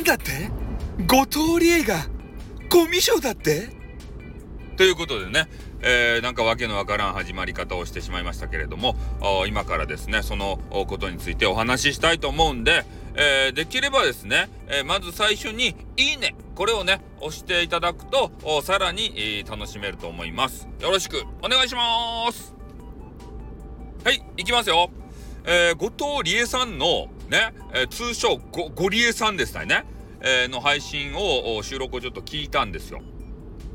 [0.00, 0.50] んだって？
[1.06, 2.06] 後藤理恵が
[2.70, 3.76] コミュ障だって？
[4.76, 5.48] ということでね、
[5.80, 8.96] えー、なんかわけのわからん始まり方をしてしまいましたけれども
[9.48, 12.84] 今からですねそのことについてお話ししたいと思うんで、
[13.14, 18.30] えー、できればですね、えー、まず最初に「いいね」これをね押していただくと
[18.62, 20.68] さらに、えー、楽しめると思います。
[20.80, 22.54] よろしくお願いします。
[24.04, 24.90] はい行きますよ。
[25.44, 29.84] え、後藤理恵さんのね、えー、通称ご、ごりえさんでしたね、
[30.20, 33.02] えー、の配信を収録をちょっと聞いたんですよ。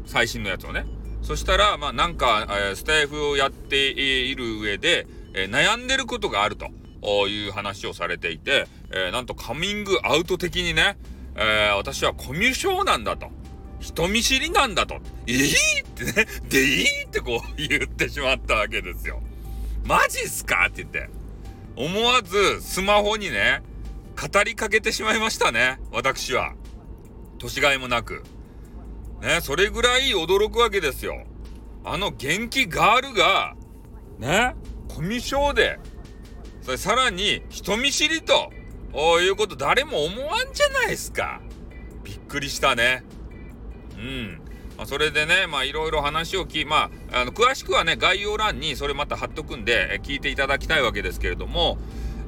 [0.05, 0.85] 最新のやつをね。
[1.21, 10.97] そしたら、まあなんか、えー、スタイフをやっている上で、えー、悩んでることがあるという話をされていて、えー、なんとカミングアウト的にね、
[11.35, 13.31] えー、私はコミュ障なんだと。
[13.79, 14.99] 人見知りなんだと。
[15.27, 15.47] えー、
[15.85, 19.21] ってね、でいいってこう言ってしまったわけですよ。
[19.85, 20.67] マジっすか？
[20.69, 21.09] って言って。
[21.75, 23.63] 思わずスマホにね、
[24.15, 25.79] 語りかけてしまいましたね。
[25.91, 26.53] 私は。
[27.39, 28.23] 年がいもなく。
[29.21, 31.25] ね、それぐらい驚くわけですよ。
[31.85, 33.55] あの元気ガールが、
[34.19, 34.55] ね、
[34.87, 35.79] コミュ障で、
[36.61, 38.51] それさらに人見知りと、
[39.21, 41.41] いうこと誰も思わんじゃないですか。
[42.03, 43.03] びっくりしたね。
[43.97, 44.41] うん。
[44.77, 51.77] まあ、それでね、まあいろいろ話を聞い、まあ、あの詳しくはね、概要欄にそれまた貼っとくんで、え聞いていただきたいわけですけれども、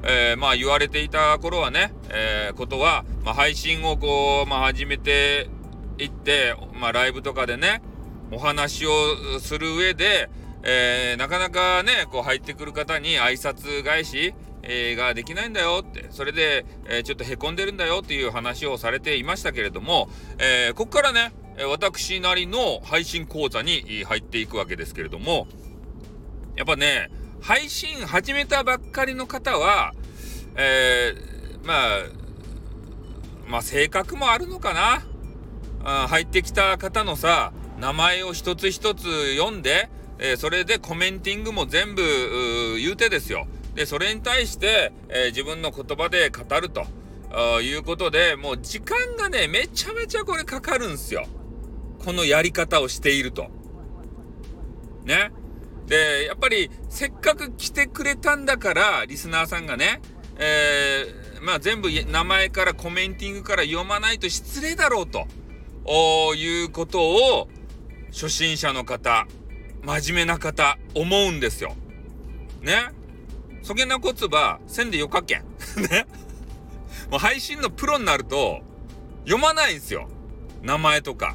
[0.04, 5.50] えー、まあ言われていた頃はね、えー、ことは、まあ、配信をこう、まあ、始めて
[5.98, 7.82] いって、まあ、ライブとかでね、
[8.30, 10.30] お話をする上で、
[10.62, 14.34] えー、なかなかね、こう入ってくる方に挨拶返し、
[14.68, 21.32] ができないんだよって、それで、えー、ちょっとへこんでるんだよっていう話をされていましたけれども、え、ここからね、
[21.64, 25.46] 私なりの配信講座に入っていくわけですけれども、
[26.54, 29.94] やっぱね、配信始めたばっかりの方は、
[30.56, 31.98] えー、まあ、
[33.46, 35.02] まあ性格もあるのかな？
[35.84, 42.02] あ入ってきた方のさ、名前を一つ一つ読んで、えー、それでコメンティングも全部
[42.78, 43.46] 言うてですよ。
[43.74, 46.86] で、それに対して、えー、自分の言葉で語ると
[47.60, 51.26] いうことで、もう時間がね、めちゃめちゃこれかかるんすよ。
[52.06, 53.48] このやり方をしていると。
[55.04, 55.32] ね。
[55.88, 60.00] で、やっぱりせっかく来てくれたんだから、リスナーさんがね、
[60.38, 65.26] えー、まあ全部名前からコメンティングから読まないと失礼だろうと
[66.36, 67.48] いうことを
[68.12, 69.26] 初心者の方、
[69.82, 71.74] 真面目な方、思うんですよ。
[72.62, 72.90] ね。
[73.64, 75.42] そげなこつば、せんでよかけん。
[75.90, 76.06] ね。
[77.10, 78.60] もう配信のプロになると、
[79.24, 80.08] 読まないんですよ。
[80.62, 81.34] 名前とか。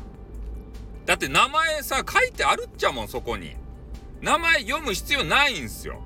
[1.05, 3.55] だって名前さ、書いてあるっちゃもん、そこに。
[4.21, 6.03] 名前読む必要ないんすよ。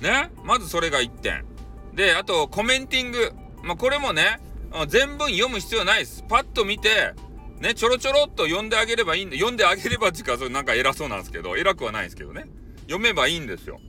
[0.00, 0.30] ね？
[0.42, 1.44] まずそれが1点。
[1.94, 3.32] で、あと、コメンティング。
[3.62, 4.40] まあ、これもね、
[4.88, 6.24] 全文読む必要ないです。
[6.28, 7.12] パッと見て、
[7.60, 12.46] ね、ちょろちょろっと読んであげればいいんで、読んであげればっていうか、それなんか偉そうなんですけど、偉くはないんですけどね。
[12.82, 13.80] 読めばいいんですよ。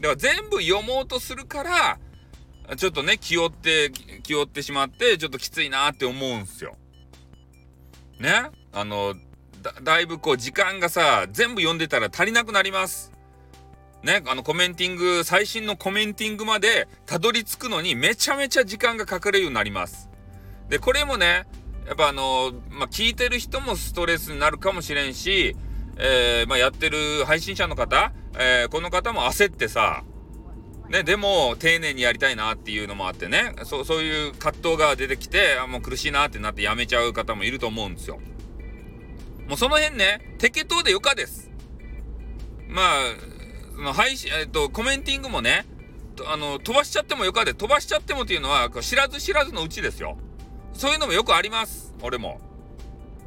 [0.00, 1.98] だから全部読もうとするから、
[2.76, 3.90] ちょっとね、気負って、
[4.22, 6.76] 気負ってしまって、ちょっときついなって思うんすよ。
[8.20, 8.50] ね？
[8.72, 9.16] あの、
[9.62, 13.12] だだいぶこう時間がさ、全部読んでたら足りなくなります。
[14.02, 20.08] ね、あのコメンティング、最新のコメンティングまでたどり着くのにめちゃめちゃ時間がかかるようになります。
[20.70, 21.46] で、これもね、
[21.86, 25.56] やっぱあの、まあ、聞いてる人もストレスになるかもしれんし、
[25.98, 30.02] えー、まあ、やってる配信者の方、えー、この方も焦ってさ、
[30.88, 38.18] ね、でも丁寧にやりたいなっていうのもあってね、そう、そういう葛藤が出てきて、あ、もう苦しいなってなってやめちゃう方もいると思うんですよ。
[39.50, 41.50] もうその辺ね、適当でよかです。
[42.68, 42.86] まあ、
[43.74, 45.66] その配信、えっと、コメンティングもね、
[46.24, 50.16] あの、飛ばしちゃってもよかで、飛ばしちゃってもっていうのは、知らず知らずのうちですよ。
[50.72, 51.96] そういうのもよくあります。
[52.00, 52.40] 俺も。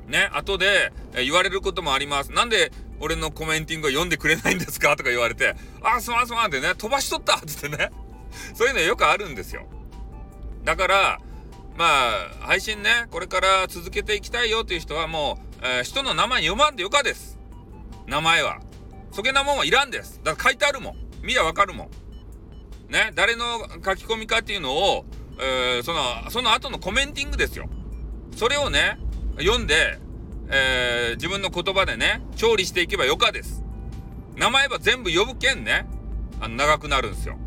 [0.08, 2.32] ね、後で、言われることもあります。
[2.32, 4.96] なんで、俺のコメンティングを読んでくれないんですか？
[4.96, 7.92] とか言われて、あ、すまんすまんってね、飛ばしとったっつってね。
[8.56, 9.68] そういうのよくあるんですよ。
[10.64, 11.20] だから、
[11.76, 17.40] まあ、配信ね、これから続けていきたいよっていう人はもう、えー、人の名前読まんでよかです。
[18.06, 18.60] 名前は。
[19.12, 20.20] そげなもんはいらんです。
[20.24, 20.96] だから書いてあるもん。
[21.22, 22.92] 見りゃわかるもん。
[22.92, 23.46] ね、誰の
[23.84, 25.06] 書き込みかっていうのを、
[25.40, 27.70] えー、その、その後のコメンティングですよ。
[28.36, 29.00] それをね、
[29.38, 30.00] 読んで、
[30.50, 33.64] えー、自分の言葉でね、調理していけばよかです。
[34.36, 35.88] 名前は全部呼ぶけんね、
[36.42, 37.38] あの、長くなるんですよ。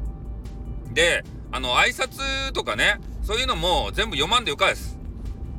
[0.93, 1.23] で、
[1.53, 4.96] あの、挨拶とかね、そういうのも全部読まんでよかです。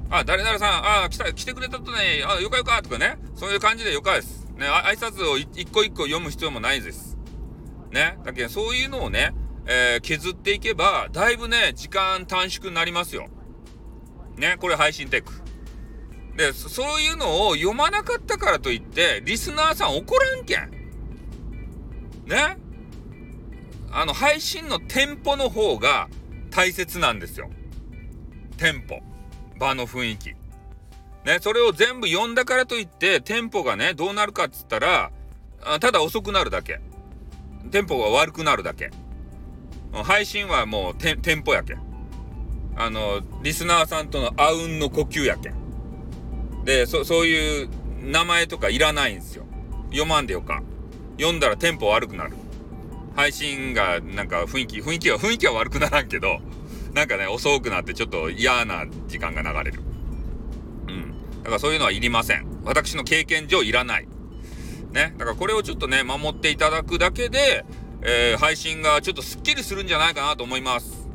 [0.10, 4.46] あ、誰々さん、あ、来た、来てくれたとね、あ、よかよかとかね、そういう感じでよかです。
[4.58, 7.18] ね、あ挨拶を一個一個読む必要もないです。
[7.92, 9.34] ね、だけどそういうのをね、
[9.66, 13.28] えー、削っていけば、だいぶね、時間短縮になりますよ。
[14.38, 15.34] ね、これ配信テック。
[16.38, 20.72] で、そういうのを読まなかったからといって、リスナーさん怒らんけん。
[22.28, 22.58] ね
[23.92, 26.10] あの、配信のテンポの方が
[26.50, 27.50] 大切なんですよ。
[28.58, 29.02] テンポ。
[29.58, 30.36] 場の雰囲気。
[31.26, 35.12] ね、それを全部読んだからといって、テンポがね、どうなるかっつったら、
[35.80, 36.80] ただ遅くなるだけ。
[37.72, 38.92] テンポが悪くなるだけ。
[39.92, 41.82] 配信はもうテンポやけん。
[42.76, 46.64] あの、リスナーさんとのあうんの呼吸やけん。
[46.64, 47.70] で、そ、そういう
[48.02, 49.46] 名前とかいらないんですよ。
[49.90, 50.62] 読まんでよか。
[51.18, 52.34] 読んだらテンポ悪くなる。
[53.16, 56.40] 配信がなんか雰囲気、雰囲気は、雰囲気は悪くならんけど、
[56.98, 59.82] なんかね、遅くなってちょっと嫌な時間が流れる。
[60.88, 61.44] うん。
[61.44, 62.48] だからそういうのはいりません。
[62.66, 64.08] 私の経験上いらない。
[64.94, 65.14] ね。
[65.16, 67.66] だからこれをちょっとね、守っていただくだけで、
[68.02, 71.08] えー、配信がちょっとスッキリするんじゃないかなと思います。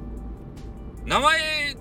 [1.05, 1.76] 名前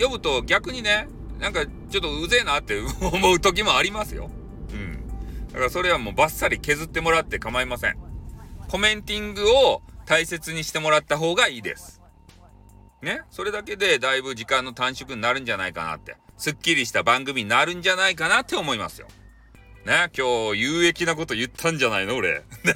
[0.00, 1.06] 呼ぶと逆にね、
[1.38, 4.32] なんかちょっとうぜえなって 思う時もありますよ。
[4.72, 5.06] うん。
[5.52, 7.98] だからそれはもうバッサリ削ってもらって構いません。
[8.66, 12.00] コメンティングを大切にしてもらった方がいいです。
[13.04, 13.22] ね。
[13.30, 16.16] それだけでだいぶ時間の短縮になるんじゃないかなって。
[16.36, 19.06] すっきりした番組になるんじゃないかなって思いますよ。
[19.84, 22.42] ね、今日有益なこと言ったんじゃないの俺。
[22.64, 22.74] ね、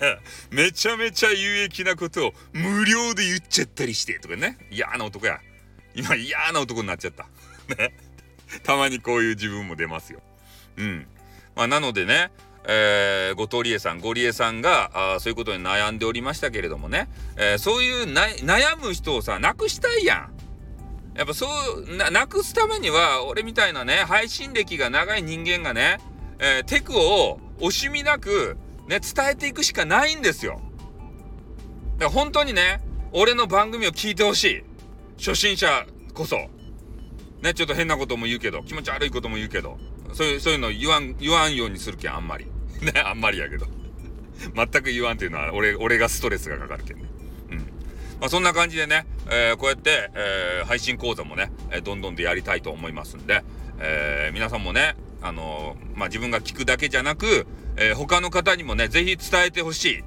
[0.51, 4.59] めちゃめちゃ有益なことを無料で言っちゃったりしてとかね。
[4.71, 5.41] 嫌な男や。
[5.95, 7.27] 今嫌な男になっちゃった。
[7.75, 7.95] ね。
[8.63, 10.21] たまにこういう自分も出ますよ。
[10.77, 11.07] うん。
[11.57, 12.31] まあ、なのでね、
[12.71, 20.39] えー、後藤理恵さん、ゴリエさんがあそういうことに悩んでおりましたけれどもね、えー、そういう悩む人をさ、なくしたいやん。
[21.17, 25.99] やっぱそうな、なくすためには、俺みたいなね、配信歴が長い人間がね、
[26.39, 28.57] えー、テクを惜しみなく、
[28.87, 30.61] ね、伝えていくしかないんですよ。
[31.99, 32.83] だから本当にね、
[33.13, 34.65] 俺の番組を聞いてほしい。
[35.17, 36.37] 初心者こそ。
[37.43, 39.79] ね、ちょっと変なことも言うけど、気持ち悪いことも言うけど、
[40.13, 42.47] そういう、そういうの言わん、言わんようにするけん、あんまり。
[42.83, 43.67] ね、あんまりやけど。
[44.55, 47.05] 全く言わんっていうのは、俺、俺がストレスがかかるけんね。
[47.51, 47.59] うん。
[47.59, 53.45] まあ、そんな感じでね、えー、こうやって、えー、配信講座もね、えどんどんでやりたいと思いますんで、
[53.81, 57.47] え、皆さんもね、あのまあ、自分が聞くだけじゃなく、
[57.77, 60.05] え他の方にもね、ぜひ伝えてほしい。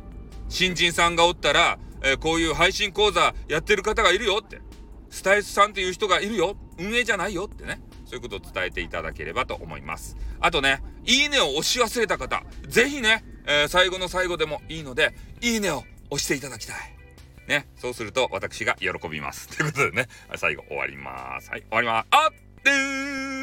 [0.49, 4.61] 新人さんがおったら、えこういう配信講座やってる方がいるよって。
[5.09, 6.55] スタイスさんっていう人がいるよ。
[6.79, 7.81] 運営じゃないよってね。
[8.11, 10.17] そういうことを伝えていただければと思います。
[10.41, 16.75] あとね、いいねを押し忘れた方、ぜひね、えー、最後の最後でもいいので、いいねを押していただきたい。
[17.47, 19.47] ね、そうすると私が喜びます。
[19.47, 21.51] ということでね、最後終わります。
[21.51, 22.07] はい、終わります。
[22.11, 23.40] あっ、でー